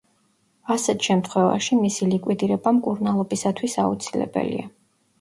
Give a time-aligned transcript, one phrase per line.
[0.75, 4.71] ასეთ შემთხვევაში, მისი ლიკვიდირება მკურნალობისათვის აუცილებელია.